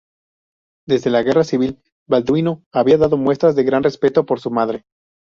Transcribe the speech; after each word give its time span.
Desde 0.87 1.11
la 1.11 1.21
guerra 1.21 1.43
civil, 1.43 1.79
Balduino 2.07 2.63
había 2.71 2.97
dado 2.97 3.17
muestras 3.17 3.55
de 3.55 3.63
gran 3.65 3.83
respeto 3.83 4.25
por 4.25 4.39
su 4.39 4.49
madre. 4.49 4.83